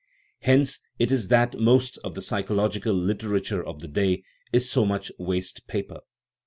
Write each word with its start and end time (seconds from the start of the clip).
Hence 0.39 0.79
it 0.97 1.11
is 1.11 1.27
that 1.27 1.59
most 1.59 1.99
of 2.03 2.15
the 2.15 2.23
psychological 2.23 2.91
literature 2.91 3.63
of 3.63 3.81
the 3.81 3.87
day 3.87 4.23
is 4.51 4.67
so 4.67 4.83
much 4.83 5.11
waste 5.19 5.67
paper. 5.67 5.99